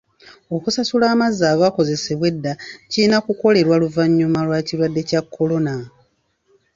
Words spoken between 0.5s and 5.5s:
Okusasula amazzi agaakozesebwa edda kirina kukolerwa luvannyuma lw'ekirwadde ky'akawuka ka